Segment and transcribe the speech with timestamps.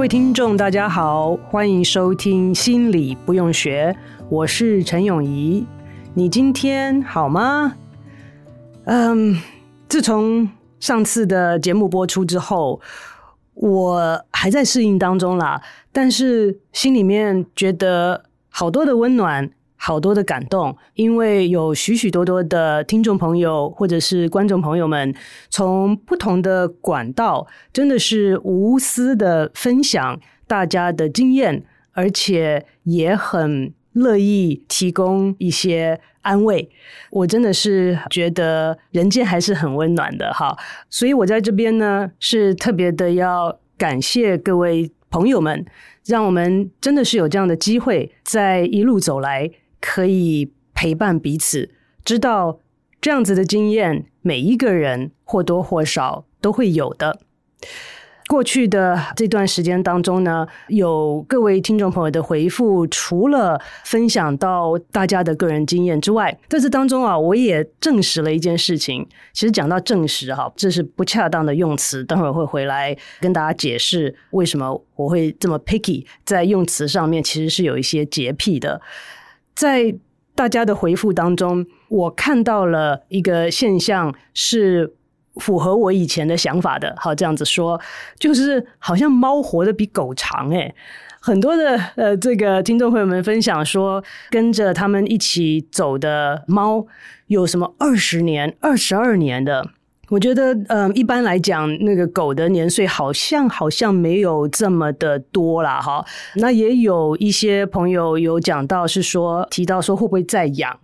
[0.00, 3.94] 各位听众，大家好，欢迎收听《心理不用学》，
[4.30, 5.66] 我是陈永怡。
[6.14, 7.74] 你今天好吗？
[8.84, 9.36] 嗯，
[9.90, 12.80] 自从上次的节目播出之后，
[13.52, 15.60] 我还在适应当中啦，
[15.92, 19.50] 但是心里面觉得好多的温暖。
[19.82, 25.14] 好多的感动，因为有许许多多的听众朋友或者是观众朋友们，
[25.48, 36.68] 从不同的管道，真的是无私的分享大家的经验，而且也很乐意提供一些安慰。
[37.10, 40.54] 我真的是觉得人间还是很温暖的哈，
[40.90, 45.64] 所以我在这边呢，是特别的要感谢各位朋友们，
[46.04, 49.50] 让我们真的是有这样的机会，在一路走来。
[49.80, 51.70] 可以陪伴彼此，
[52.04, 52.60] 知道
[53.00, 57.20] 这样子的经验，每一个人或多或少都会有的。
[58.28, 69.04] 过去的这段时间当中呢，有各位听众朋友的回复，除了分享到大家的个人经验之外，在这当中啊，我也证实了一件事情。
[69.32, 78.80] 其实讲到证实哈，这是不恰当的用词，等会儿会回来跟大家解释为什么我会这么 picky，在用词上面其实是有一些洁癖的。
[79.60, 79.94] 在
[80.34, 84.94] 大家的回复当中，我看到了一个现象，是
[85.34, 86.94] 符合我以前的想法的。
[86.96, 87.78] 好，这样子说，
[88.18, 90.74] 就是好像猫活得比狗长诶。
[91.20, 96.86] 很多的呃，这个听众朋友们分享说，跟着他们一起走的猫，
[97.26, 99.68] 有什么二十年、二十二年的。
[100.10, 105.80] 我觉得，嗯，一般来讲，那个狗的年岁好像好像没有这么的多啦。
[105.80, 106.04] 哈。
[106.34, 110.76] 那也有一些朋友有讲到，是说提到说会不会再养？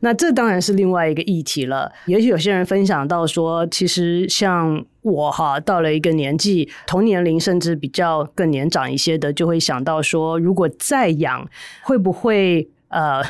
[0.00, 1.92] 那这当然是另外一个议题了。
[2.06, 11.48] 也许有些人分享到说，其实像我哈，到了一个年纪，同年龄甚至比较更年长一些的，就会想到说，如果再养，
[11.82, 13.22] 会不会呃？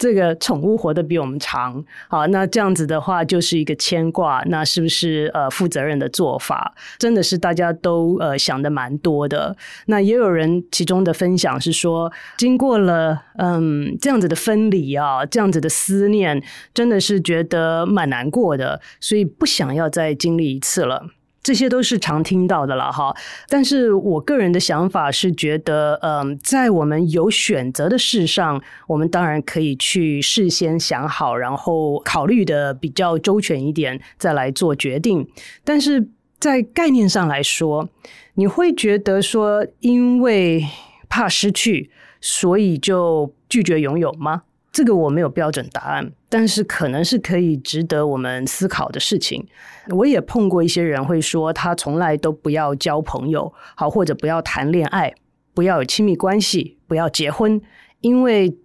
[0.00, 6.74] 这个宠物活得比我们长，好，那这样子的话就是一个牵挂，那是不是呃负责任的做法？
[6.98, 9.54] 真的是大家都呃想的蛮多的。
[9.88, 21.10] 那也有人其中的分享是说，经过了嗯这样子的分离啊，这样子的思念，真的是觉得蛮难过的，所以不想要再经历一次了。
[21.42, 23.14] 这些都是常听到的了哈，
[23.48, 35.26] 但是我个人的想法是觉得，嗯，在我们有选择的事上，我们当然可以去事先想好，然后考虑的比较周全一点，再来做决定。
[35.64, 36.08] 但是
[36.38, 37.88] 在概念上来说，
[38.34, 40.66] 你会觉得说，因为
[41.08, 41.90] 怕失去，
[42.20, 44.42] 所以就拒绝拥有吗？
[44.70, 49.46] 这个我没有标准答案，但是可能是可以值得我们思考的事情。
[49.88, 55.12] 我也碰过一些人会说，他从来都不要交朋友，好，或者不要谈恋爱，
[55.52, 57.60] 不要有亲密关系，不要结婚，
[58.00, 58.56] 因为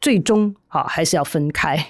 [0.00, 1.84] 最终好还是要分开。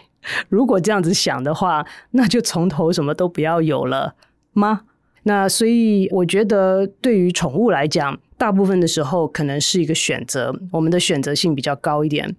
[0.48, 4.14] 如果这样子想的话，那就从头什么都不要有了
[4.52, 4.82] 吗？
[5.24, 12.36] 那所以我觉得，对于宠物来讲，大部分的时候可能是一个选择，我们的选择性比较高一点。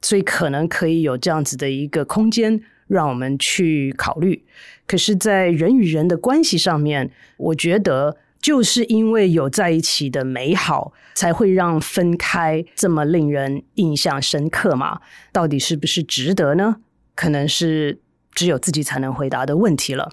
[0.00, 4.44] 所以可能可以有这样子的一个空间，让我们去考虑。
[4.86, 15.00] 可是，在人与人的关系上面，我觉得就是因为有在一起的美好，才会让分开这么令人印象深刻嘛？
[15.32, 16.76] 到底是不是值得呢？
[17.14, 17.98] 可能是
[18.32, 20.12] 只有自己才能回答的问题了。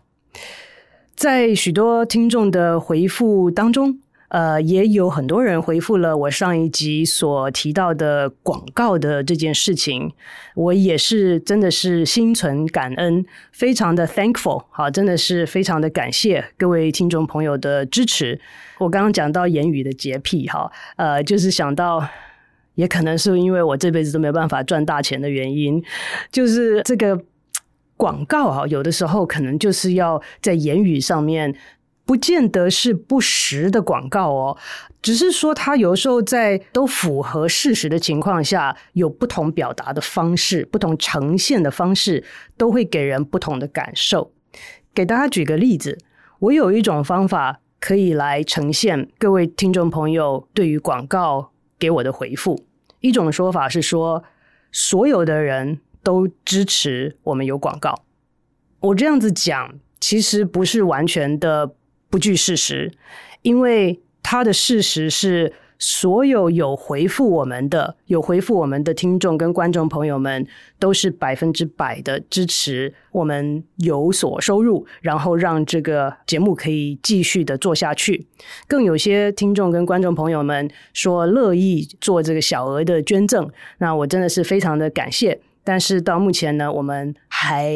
[1.16, 4.00] 在许多听众的回复当中，
[4.30, 10.12] 呃，也有很多人回复了我上一集所提到的广告的这件事情，
[10.56, 18.40] 我也是真的是心存感恩，非常的 thankful，好，真的是非常的感谢各位听众朋友的支持。
[18.80, 22.06] 我刚刚讲到言语的洁癖，哈，呃，就是想到，
[22.74, 25.82] 也可能是因为我这辈子都没办法赚大钱的原因，
[26.32, 27.22] 就是这个
[27.96, 31.56] 广告啊，有的时候可能就是要在言语上面，
[32.06, 34.58] 不见得是不实的广告哦，
[35.02, 42.24] 只是说它有时候在都符合事实的情况下，有不同表达的方式，不同呈现的方式，
[42.56, 44.32] 都会给人不同的感受。
[44.94, 45.98] 给大家举个例子，
[46.40, 52.66] 我有一种方法可以来呈现各位听众朋友对于广告给我的回复。
[53.00, 54.24] 一种说法是说，
[54.72, 58.04] 所有的人都支持我们有广告。
[58.80, 61.76] 我这样子讲，其实不是完全的
[62.16, 62.94] 不具事实，
[63.42, 65.52] 因为它的事实是。
[65.78, 70.48] 所有有回复我们的、有回复我们的听众跟观众朋友们，
[70.80, 78.26] 都是百分之百的支持我们有所收入，然后让这个节目可以继续的做下去。
[78.70, 85.42] 更有些听众跟观众朋友们说乐意做这个小额的捐赠，那我真的是非常的感谢。
[85.66, 87.76] 但是到目前呢，我们还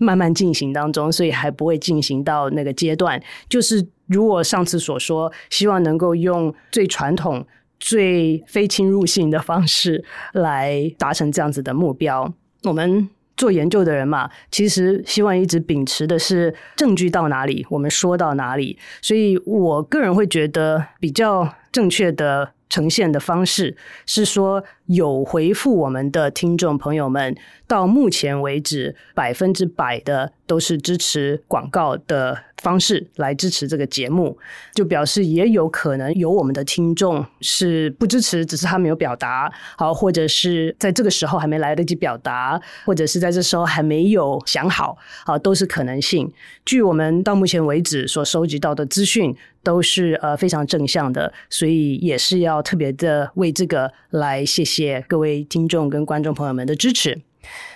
[0.00, 3.86] 慢慢进行当中，所以还不会进行到那个阶段，就是。
[4.12, 7.46] 如我上次所说，希望能够用最传统、
[7.78, 12.34] 最非侵入性的方式来达成这样子的目标。
[12.64, 18.76] 我们做研究的人嘛，其实希望一直秉持的是证据到哪里，我们说到哪里。
[19.00, 23.76] 所以我个人会觉得比较正确的呈现的方式
[24.06, 27.36] 是说，有回复我们的听众朋友们，
[27.68, 32.36] 到目前为止百分之百的都是支持广告的。
[32.60, 34.36] 方式来支持这个节目，
[34.74, 46.30] 就表示也有可能有我们的听众是不支持，只是他没有表达好，或者是在这个时候还没来得及表达，或者是在这时候还没有想好，好，都是可能性。
[46.66, 57.20] 据我们到目前为止所收集到的资讯，都是呃非常正向的，所以也是要特别的为这个来谢谢谢各位听众跟观众朋友们的支持。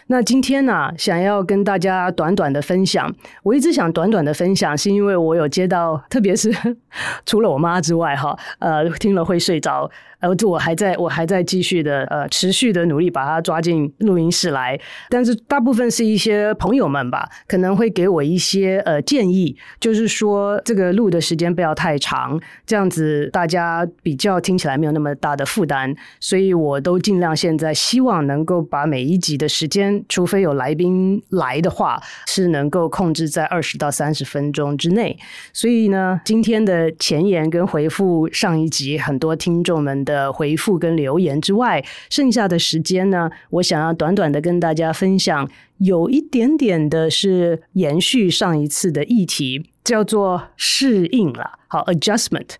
[0.08, 3.12] 那今天呢、想要跟大家短短的分享。
[3.42, 6.54] 我一直想短短的分享，是因为我有接到，特别是
[7.24, 9.90] 除了我妈之外，哈，呃，听了会睡着。
[10.20, 14.78] 呃，我还在我还在继续的呃持续的努力把它抓进录音室来，
[15.10, 35.18] 但是大部分是一些朋友们吧，可能会给我一些呃建议，就是说这个录的时间不要太长，这样子大家比较听起来没有那么大的负担，所以我都尽量现在希望能够把每一集的时间，除非有来宾来的话，是能够控制在二十到三十分钟之内。
[35.52, 40.24] 所以呢，今天的前言跟回复上一集很多听众们的。
[40.34, 45.48] 回复跟留言之外，剩下的时间呢，我想要短短的跟大家分享，
[45.78, 52.56] 有一点点的是延续上一次的议题，叫做适应了，好，adjustment。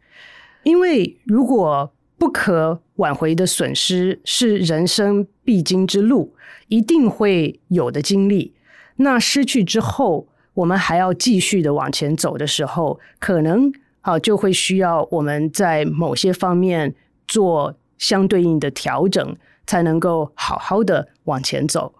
[0.63, 1.93] 因为如果
[2.25, 6.35] 不可挽回的损失是人生必经之路，
[6.69, 8.55] 一定会有的经历，
[8.97, 16.95] 那失去之后，我们还要继续的往前走的时候，可能啊就会需要我们在某些方面。
[17.27, 19.37] 做相对应的调整，
[19.67, 21.95] 才能够好好的往前走。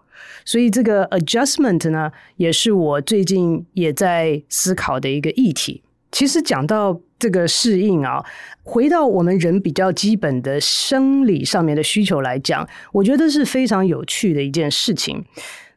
[0.45, 5.81] 所以这个 adjustment 呢，也是我最近也在思考的一个议题。
[6.15, 8.23] 其实讲到这个适应啊，
[8.63, 15.25] 回到我们人比较基本的生理上面的需求来讲，我觉得是非常有趣的一件事情。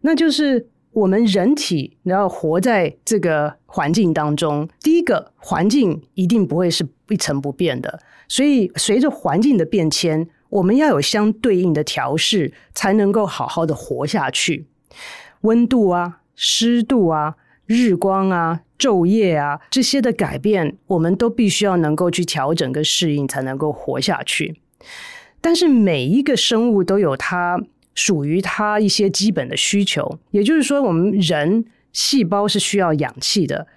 [0.02, 7.98] 那就是我们人体然后活在这个环境当中，第一个环境一定不会是一成不变的。
[8.28, 14.68] 所以，随着环境的变迁，我们要有相对应的调试，才能够好好的活下去。
[15.40, 17.34] 温度啊、湿度啊、
[17.68, 24.60] 日光啊、昼夜啊这些的改变，我们都必须要能够去调整跟适应，才能够活下去。
[25.40, 27.62] 但是，每一个生物都有它
[27.94, 33.68] 属于它一些基本的需求，也就是说，我们人细胞是需要氧气的。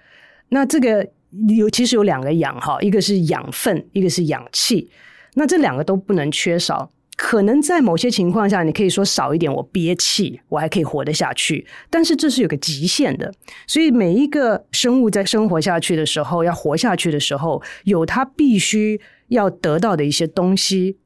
[0.48, 1.08] 那这个。
[1.56, 4.90] 有其实有两个氧哈，一个是养分，一个是氧气。
[5.32, 6.90] 那这两个都不能缺少。
[7.24, 11.64] 可能在某些情况下，你可以说少一点，我憋气，我还可以活得下去。
[11.88, 13.32] 但是这是有个极限的。
[13.64, 20.98] 所以每一个生物在生活下去的时候，要活下去的时候，有它必须要得到的一些东西。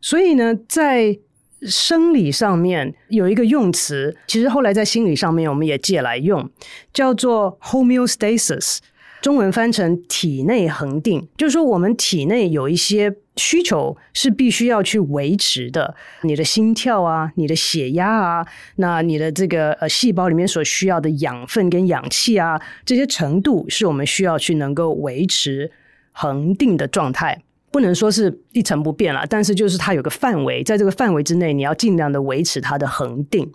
[0.00, 1.18] 所以呢，在
[1.62, 6.48] 生理上面有一个用词，其实后来在心理上面我们也借来用，
[6.94, 8.78] 叫做 homeostasis。
[9.20, 18.46] 中文翻成体内恒定，就是说我们体内有一些需求是必须要去维持的，你的心跳啊，你的血压啊，
[18.76, 25.70] 那你的这个呃细胞里面所需要的养分跟氧气啊，这些程度是我们需要去能够维持
[26.12, 33.52] 恒定的状态，不能说是一成不变了，但是就是它有个范围，在这个范围之内，你要尽量的维持它的恒定。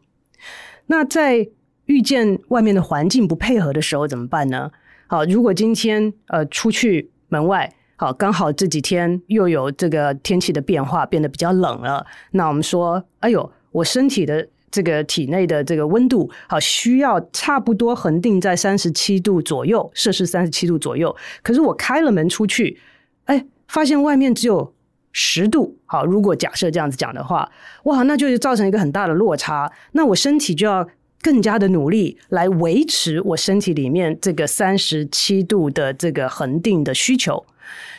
[0.87, 1.47] 那在
[1.85, 4.71] 遇见外面的环境不配合的时候怎么办呢？
[5.07, 21.15] 好，如果今天呃出去门外，好，刚好这几天又有这个天气的变化，变得比较冷了，那我们说，哎呦，我身体的这个体内的这个温度，好，需要差不多恒定在三十七度左右，摄氏三十七度左右。
[21.43, 22.79] 可是我开了门出去，
[23.25, 24.73] 哎，发现外面只有
[25.11, 25.77] 十度。
[25.85, 27.51] 好，如果假设这样子讲的话，
[27.83, 30.87] 哇，那就是造成一个很大的落差，那我身体就要。
[31.23, 37.45] 更加的努力来维持我身体里面这个三十七度的这个恒定的需求，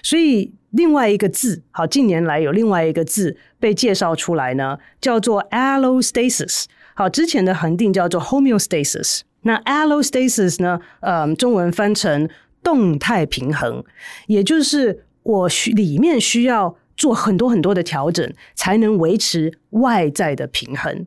[0.02, 6.66] 所以另外一个字，好，近年来有另外一个字被介绍出来呢，叫做 allostasis。
[6.94, 9.22] 好，之前的恒定叫做 homeostasis。
[9.42, 12.28] 那 allostasis 呢，呃，中文翻成
[12.62, 13.82] 动态平衡，
[14.26, 21.06] 也就是我需里面需要做很多很多的调整，才能维持外在的平衡。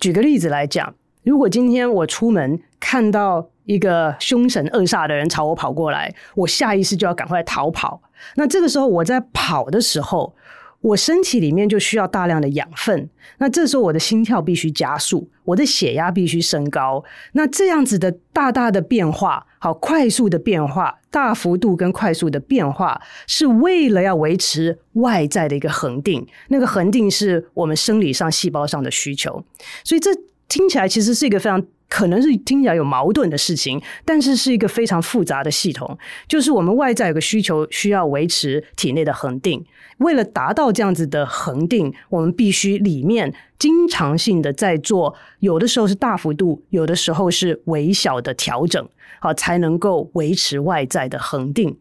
[0.00, 0.96] 举个例子来讲。
[1.22, 8.02] 如果今天我出门看到一个凶神恶煞的人朝我跑过来，我下意识就要赶快逃跑。
[8.34, 10.34] 那这个时候我在跑的时候，
[10.80, 13.08] 我身体里面就需要大量的养分。
[13.38, 17.04] 那这时候我的心跳必须加速，我的血压必须升高。
[17.34, 26.26] 那这样子的大大的变化，好，快速的变化，大幅度跟快速的变化，是为了要维持外在的一个恒定。
[26.48, 29.44] 那个恒定是我们生理上细胞上的需求，
[29.84, 30.10] 所以这。
[30.52, 35.96] 听起来其实是一个非常可能是听起来有矛盾的事情，但是是一个非常复杂的系统。
[36.28, 39.64] 就是我们外在有个需求，需要维持体内的恒定。
[39.96, 48.86] 为了达到这样子的恒定，我们必须里面经常性的在做，有的时候是大幅度，有的时候是微小的调整，
[49.20, 51.78] 好，才能够维持外在的恒定。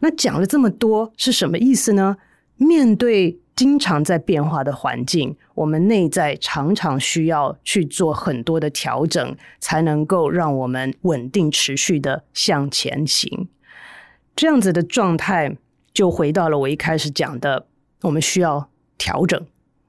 [0.00, 2.18] 那讲了这么多是什么意思呢？
[2.58, 13.50] 面对经常在变化的环境，我们内在常常需要去做很多的调整，才能够让我们稳定持续的向前行。
[14.34, 15.58] 这样子的状态，
[15.92, 17.66] 就回到了我一开始讲的，
[18.00, 19.46] 我们需要调整、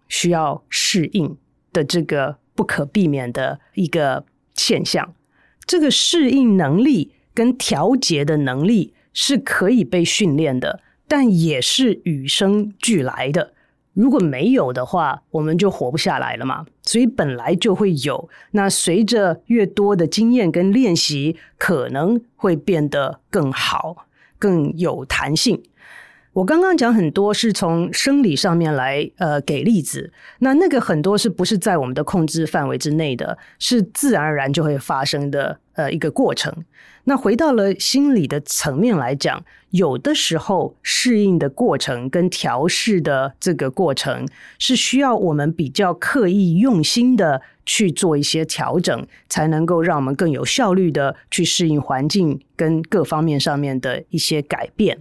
[0.10, 1.38] 需要适应
[1.72, 5.14] 的这个不可避免的一个现象。
[5.66, 13.54] 这个适应能力跟调节的能力是可以被训练的，但也是与生俱来的。
[13.94, 16.66] 如果没有的话，我们就活不下来了嘛。
[16.84, 18.30] 所以本来就会有。
[18.52, 24.08] 那随着越多的经验跟练习，可能会变得更好，
[24.40, 25.62] 更有弹性。
[26.34, 36.64] 我刚刚讲很多是从生理上面来呃给例子，那那个很多是不是在我们的控制范围之内的，是自然而然就会发生的呃一个过程。
[37.04, 44.26] 那回到了心理的层面来讲，有的时候适应的过程跟调试的这个过程
[44.58, 55.00] 是需要我们比较刻意用心的去做一些调整，才能够让我们更有效率的去适应环境跟各方面上面的一些改变。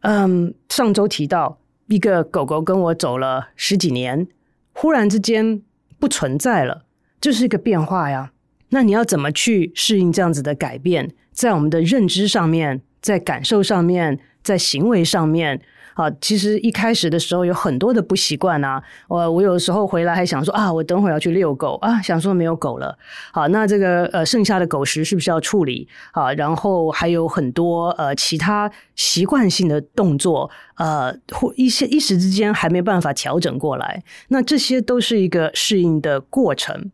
[0.00, 4.26] 嗯，上周提到一个狗狗跟我走了十几年，
[4.72, 5.62] 忽然之间
[5.98, 6.84] 不存在了，
[7.20, 8.32] 这是一个变化呀。
[8.70, 11.12] 那你要怎么去适应这样子的改变？
[11.32, 15.60] 在我们的认知上面，在感受上面，在行为上面，
[15.96, 18.80] 啊，其实一开始的时候有很多的不习惯啊。
[19.08, 22.96] 我我有时候回来还想说啊，我等会儿要去遛狗啊，想说没有狗了。
[23.32, 25.88] 好，那这个呃剩下的狗食是不是要处理？
[26.12, 34.04] 啊，然后还有很多呃其他习惯性的动作，呃或一些一时之间还没办法调整过来。
[34.28, 36.92] 那这些都是一个适应的过程，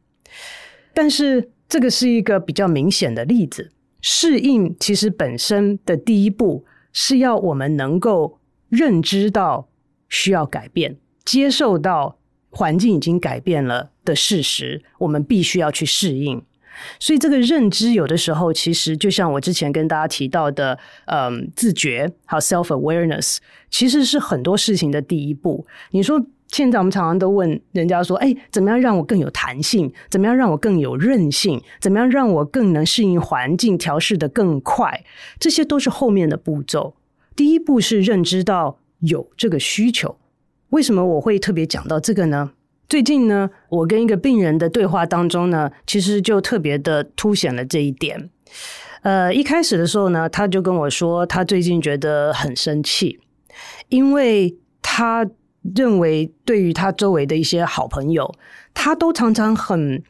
[0.95, 1.51] 但是。
[1.73, 3.71] 这个是一个比较明显的例子。
[4.03, 8.39] 适应其实本身的第一步是要我们能够
[8.73, 9.69] 认知到
[10.09, 12.17] 需要改变，接受到
[12.49, 16.43] 环境已经改变了的事实，我们必须要去适应。
[16.99, 23.37] 所以这个认知有的时候其实就像我之前跟大家提到的，嗯，自觉，还有 self-awareness，
[23.71, 25.67] 其实是很多事情的第一步。
[25.91, 26.25] 你说。
[26.49, 29.91] 现在我们常常都问人家说：“哎，怎么样让我更有弹性？
[30.11, 31.59] 怎么样让我更有韧性？
[31.81, 35.03] 怎么样让我更能适应环境、调试得更快？”
[35.41, 36.95] 这些都是后面的步骤。
[37.35, 40.17] 第一步是认知到有这个需求。
[40.71, 42.53] 为什么我会特别讲到这个呢？
[42.89, 48.31] 最近呢，我跟一个病人的对话当中呢，其实就特别的凸显了这一点。
[49.03, 53.21] 呃，一开始的时候呢，他就跟我说，他最近觉得很生气，
[53.89, 55.29] 因为他。
[55.77, 58.35] 认为对于他周围的一些好朋友，
[58.75, 60.03] 他都常常很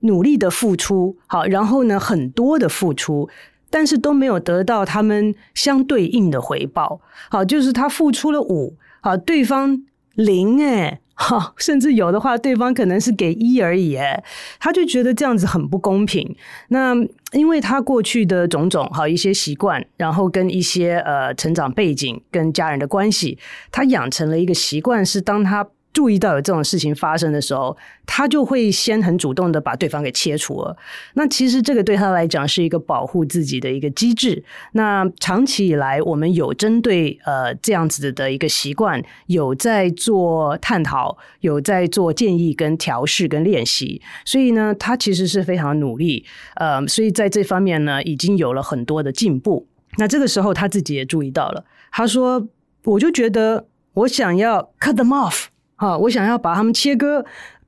[0.00, 3.26] 努力的付出，好，然后呢，很多的付出，
[3.70, 7.00] 但是都没有得到他们相对应的回报，
[7.30, 9.82] 好，就是他付出了五，好，对方
[10.14, 11.00] 零哎。
[11.22, 14.24] 哈，甚至有的话，对方可能是给一而已，哎，
[14.58, 16.34] 他就觉得这样子很不公平。
[16.68, 16.94] 那
[17.32, 23.36] 因为他过去的种种好一些习惯，然后跟一些呃成长背景跟家人的关系，
[23.70, 25.66] 他养成了一个习惯，是当他。
[25.92, 30.76] 注意到有这种事情发生的时候，他就会先很主动的把对方给切除了。
[31.14, 34.44] 那其实这个对他来讲是一个保护自己的一个机制。
[34.72, 44.00] 那长期以来，我们有针对呃这样子的一个习惯，有在做探讨，有在做建议跟调试跟练习。
[44.24, 46.24] 所以呢，他其实是非常努力。
[46.54, 49.66] 呃，所以在这方面呢，已经有了很多的进步。
[49.98, 52.48] 那这个时候他自己也注意到了，他说
[52.84, 55.46] ：“我就觉得我想要 cut them off。”
[55.80, 57.24] 啊，我想要把他们切割，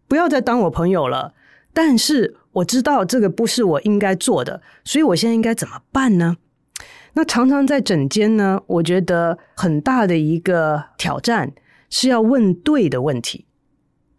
[0.06, 1.32] 不要再当我朋友了。
[1.72, 6.36] 但是我知道这个不是我应该做的，所以我现在应该怎么办呢？
[7.14, 11.52] 那常常在诊间呢，我觉得很大的一个挑战
[11.88, 13.46] 是要问对的问题。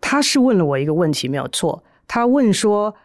[0.02, 1.84] 他是问了我一个问题，没有错。
[2.08, 2.96] 他问说：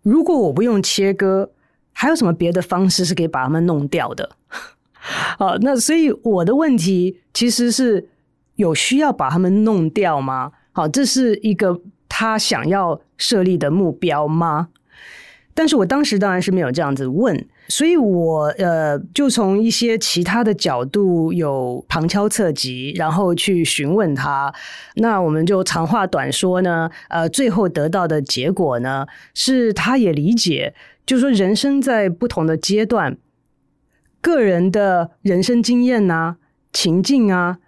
[0.00, 1.50] 如果我不用切割，
[1.92, 4.30] 还有什么别的方式是可以把他们弄掉的？
[5.38, 8.08] 好，那所以我的问题其实是。
[8.56, 10.52] 有需要把他们弄掉吗？
[10.72, 14.68] 好，这是一个他想要设立的目标吗？
[15.56, 24.52] 但是我当时当然是没有这样子问，所以我呃就从一些其他的角度有旁敲侧击，然后去询问他。
[24.96, 30.74] 那我们就长话短说呢，呃，最后得到的结果呢，是他也理解，
[31.06, 33.16] 就是说人生在不同的阶段，
[34.20, 36.38] 个人的人生经验啊、
[36.72, 37.58] 情境啊。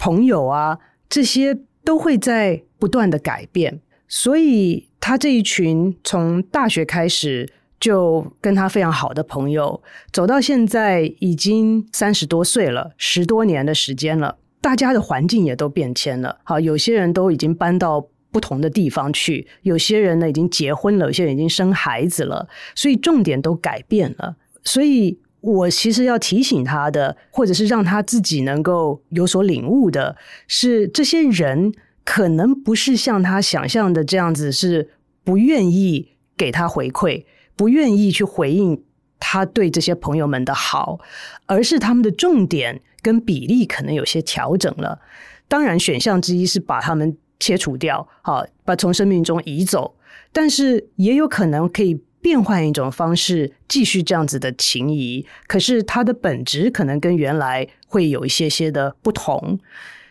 [0.00, 0.78] 朋友啊，
[1.10, 16.40] 这些都会在不断的改变，所以他这一群从大学开始就跟他非常好的朋友，走到现在已经三十多岁了，十多年的时间了，大家的环境也都变迁了。
[16.44, 25.18] 好，有些人都已经搬到不同的地方去，有些人呢已经结婚了，有些人已经生孩子了，所以重点都改变了，所以。
[25.40, 31.72] 我其实要提醒他的，或者是让他自己能够有所领悟的，是这些人
[32.04, 34.90] 可能不是像他想象的这样子，是
[35.24, 37.24] 不愿意给他回馈，
[37.56, 38.82] 不愿意去回应
[39.18, 41.00] 他对这些朋友们的好，
[41.46, 45.00] 而是他们的重点跟比例可能有些调整了。
[45.48, 49.96] 当然，选项之一是把他们切除掉，好，把从生命中移走，
[50.32, 52.02] 但是也有可能可以。
[52.20, 59.58] 变换一种方式，继续这样子的情谊，可是它的本质可能跟原来会有一些些的不同。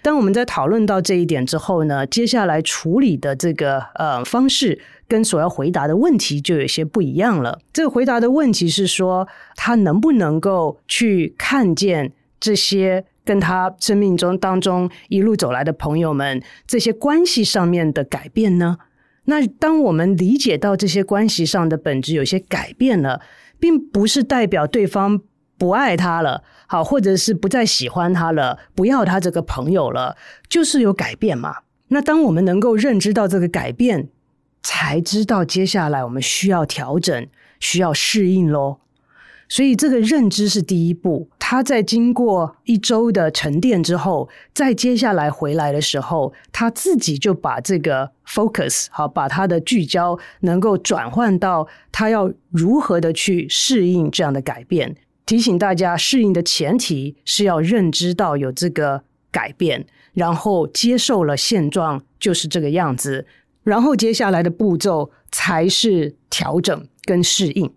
[0.01, 7.59] 当我们在讨论到这一点之后呢，接下来处理的这个呃方式跟所要回答的问题就有些不一样了。
[7.73, 18.77] 这个回答的问题是说，他能不能够去看见这些跟他生命中当中一路走来的朋友们这些关系上面的改变呢？
[19.29, 23.21] 那当我们理解到这些关系上的本质有些改变了，
[23.59, 25.21] 并不是代表对方
[25.57, 30.17] 不爱他了，好，或者是不再喜欢他了，不要他这个朋友了，
[30.49, 31.57] 就是有改变嘛。
[31.89, 34.09] 那当我们能够认知到这个改变，
[34.63, 37.27] 才知道接下来我们需要调整，
[37.59, 38.79] 需要适应喽。
[39.49, 54.95] 所以这个认知是第一步，他在经过一周的沉淀之后，再接下来回来的时候，他自己就把这个 focus 好，把他的聚焦能够转换到他要如何的去适应这样的改变。
[55.25, 63.25] 提醒大家，适应的前提是要认知到有这个改变，然后接受了现状就是这个样子，
[63.63, 67.71] 然后接下来的步骤才是调整跟适应。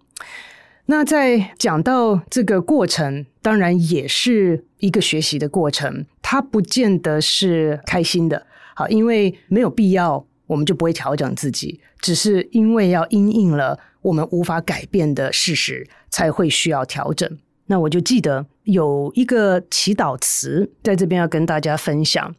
[0.86, 8.46] 那在讲到这个过程，当然也是一个学习的过程，它不见得是开心的。
[8.74, 17.38] 好，因为没有必要，我们就不会调整自己，只是因为要因应了我们无法改变的事实，才会需要调整。
[17.66, 22.34] 那我就记得有一个祈祷词，在这边要跟大家分享。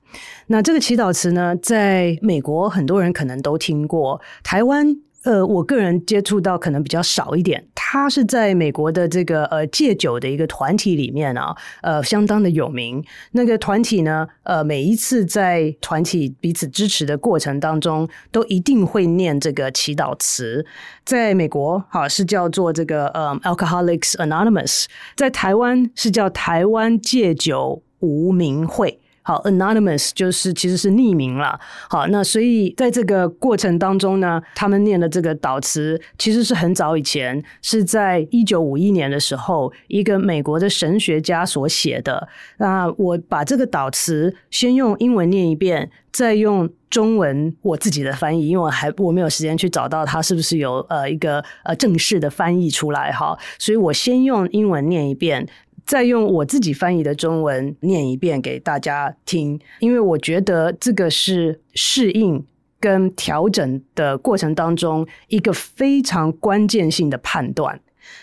[0.47, 4.97] 那这个祈祷词呢，在美国很多人可能都听过，台湾。
[5.23, 7.65] 呃，我个人接触到可能比较少一点。
[7.73, 13.03] 他是在美国的这个呃戒酒的一个团体里面啊，呃，相当的有名。
[13.33, 20.65] 那个团体呢，呃，每一次在团体彼此支持的过程当中，都一定会念这个祈祷词。
[21.05, 28.99] 在美国，哈，是叫做这个呃 Alcoholics Anonymous，在台湾是叫台湾戒酒无名会。
[29.23, 31.59] 好，anonymous 就是其实是匿名了。
[31.89, 42.27] 好，那所以在这个过程当中呢，他们念的这个祷词其实是很早以前，是在一九五一年的时候，一个美国的神学家所写的。
[42.57, 55.47] 那我把这个祷词先用英文念一遍，再用中文我自己的翻译，因为我还我没有时间去找到它是不是有呃一个呃正式的翻译出来哈，所以我先用英文念一遍。
[55.85, 62.45] 再用我自己翻译的中文念一遍给大家听，因为我觉得这个是适应
[62.79, 67.79] 跟调整的过程当中一个非常关键性的判断。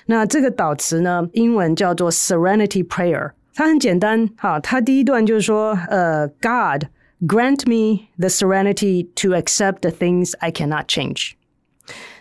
[0.07, 6.85] 那这个祷词呢，英文叫做 Serenity Prayer，它很简单，哈，它第一段就是说，呃，God
[7.21, 11.33] grant me the serenity to accept the things I cannot change。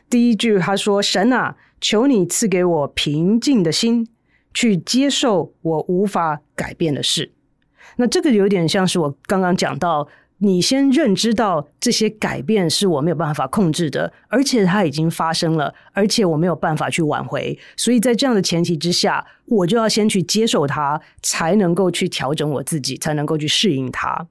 [0.10, 4.08] 第一句他说，神啊，求你赐给我平静的心。
[4.54, 7.32] 去接受我无法改变的事，
[7.98, 10.08] 那这个有点像是我刚刚讲到，
[10.40, 24.28] 你先认知到这些改变是我没有办法控制的，而且它已经发生了，而且我没有办法去挽回，所以在这样的前提之下，我就要先去接受它，才能够去调整我自己，才能够去适应它。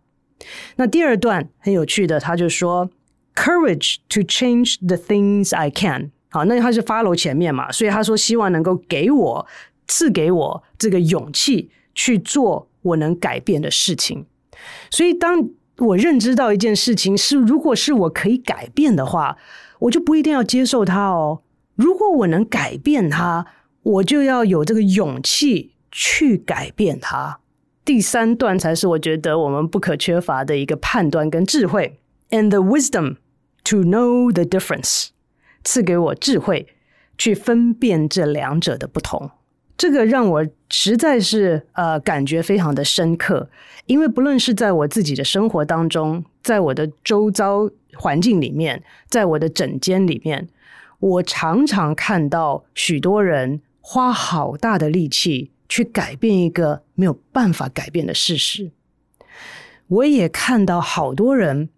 [0.77, 2.89] 那第二段很有趣的，他就说
[3.35, 9.47] ：“Courage to change the things I can。”好，那他是 follow 前面嘛，所以他说希望能够给我。
[9.89, 14.27] 赐给我这个勇气去做我能改变的事情，
[14.91, 15.49] 所以当
[15.79, 19.37] 我认知到一件事情是，如果是我可以改变的话，
[19.81, 21.43] 我就不一定要接受它哦。
[21.75, 23.47] 如果我能改变它，
[23.83, 27.41] 我就要有这个勇气去改变它。
[27.85, 31.99] 第三段才是我觉得我们不可缺乏的一个判断跟智慧
[32.31, 33.17] ，and the wisdom
[33.65, 35.09] to know the difference，
[35.65, 36.67] 赐给我智慧
[37.17, 39.31] 去分辨这两者的不同。
[39.79, 43.49] 这个让我实在是呃感觉非常的深刻，
[43.87, 50.49] 因为不论是在我自己的生活当中，在我的周遭环境里面，在我的诊间里面，
[50.99, 58.73] 我常常看到许多人花好大的力气去改变一个没有办法改变的事实。
[59.87, 61.69] 我也看到好多人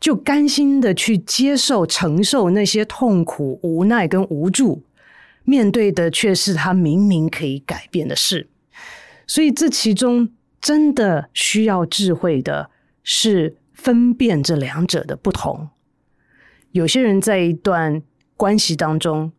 [0.00, 4.82] 就甘心的去接受、承受那些痛苦、无奈跟无助。
[5.46, 8.48] 面对的却是他明明可以改变的事，
[9.26, 10.28] 所以这其中
[10.60, 12.68] 真的需要智慧的
[13.02, 15.70] 是分辨这两者的不同。
[16.72, 18.02] 有些人在一段
[18.36, 19.32] 关系当中，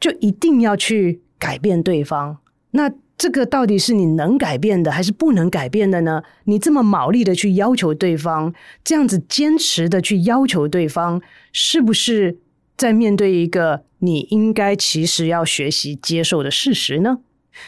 [0.00, 2.38] 就一定要去改变对方，
[2.70, 6.22] 那这个到底是你能改变的，还是不能改变的呢？
[6.44, 11.20] 你这么卯力的去要求对方，这样子坚持的去要求对方，
[11.52, 12.38] 是不是
[12.76, 17.18] 在面对一个你应该其实要学习接受的事实呢？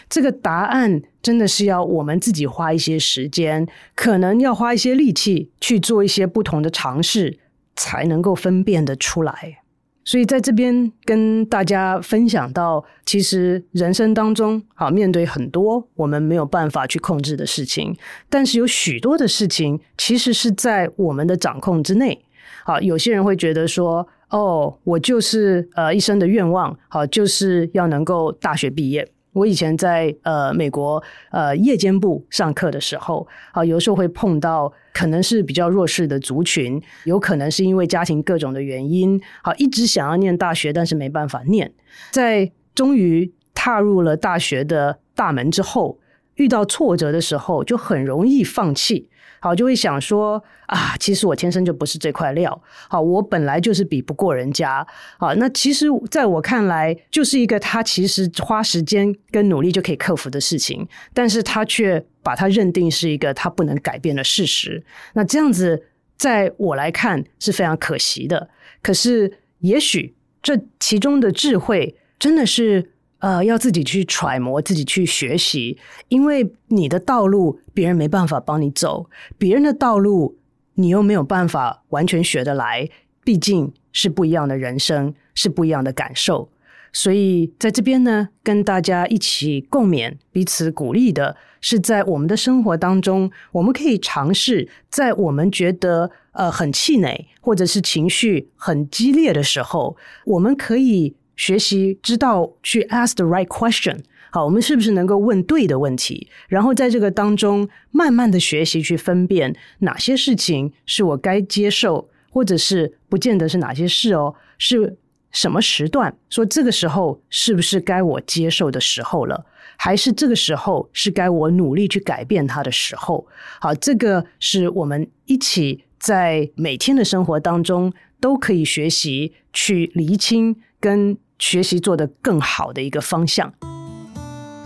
[0.09, 7.39] 这个答案真的是要我们自己花一些时间，可能要花一些力气去做一些不同的尝试，
[7.75, 9.61] 才能够分辨得出来。
[10.05, 17.97] 所以在这边跟大家分享到，其实人生当中，好，面对很多我们没有办法去控制的事情，
[18.29, 22.25] 但是有许多的事情其实是在我们的掌控之内。
[22.65, 29.09] 好，有些人会觉得说，哦，我就是呃一生的愿望，好，就是要能够大学毕业。
[29.33, 41.73] 我以前在呃美国呃夜间部上课的时候，好，有时候会碰到可能是比较弱势的族群，有可能是因为家庭各种的原因，好，一直想要念大学，但是没办法念，
[42.11, 45.99] 在终于踏入了大学的大门之后，
[46.35, 49.09] 遇到挫折的时候，就很容易放弃。
[49.41, 52.63] 好，就会想说啊，其实我天生就不是这块料。
[52.89, 54.87] 好，我本来就是比不过人家。
[55.19, 64.83] 好，那其实在我看来，就是一个他其实花时间跟努力就可以克服的事情，但是他却把它认定是一个他不能改变的事实。
[65.15, 65.85] 那这样子，
[66.17, 68.51] 在我来看是非常可惜的。
[68.83, 72.93] 可是，也许这其中的智慧真的是。
[73.21, 75.77] 呃，要自己去揣摩，自己去学习，
[76.09, 80.39] 因为你的道路别人没办法帮你走，别人的道路
[80.75, 82.89] 你又没有办法完全学得来，
[83.25, 86.49] 毕竟是不一样的人生，是不一样的感受。
[86.93, 101.17] 所以在这边呢，跟大家一起共勉，彼此鼓励的是，在我们的生活当中，我们可以尝试，在我们觉得呃很气馁，或者是情绪很激烈的时候，我们可以。
[101.39, 104.01] 学习知道去 ask the right question，
[104.33, 106.29] 好，我们是不是能够问对的问题？
[106.49, 114.99] 然后在这个当中，慢慢的学习去分辨哪些事情是我该接受，或者是不见得是哪些事哦，是
[115.31, 119.47] 什么时段，说这个时候是不是该我接受的时候了，
[119.77, 123.25] 还是这个时候是该我努力去改变它的时候？
[123.61, 133.53] 好，这个是我们一起在每天的生活当中都可以学习去厘清跟学习做得更好的一个方向。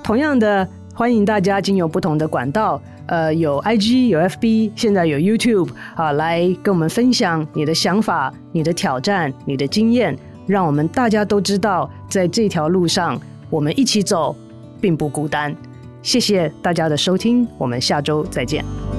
[0.03, 10.19] 同样的，欢迎大家经由不同的管道，呃，有 IG，有 FB，现在有 YouTube 啊，来跟我们分享你的想法、你的挑战、你的经验。
[10.45, 14.35] 让我们大家都知道，在这条路上，我们一起走，
[14.81, 15.55] 并不孤单。
[16.03, 18.92] 谢谢大家的收听，我们下周再见。